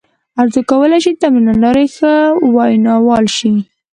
[0.37, 2.13] هر څوک کولای شي د تمرین له لارې ښه
[2.55, 3.53] ویناوال شي.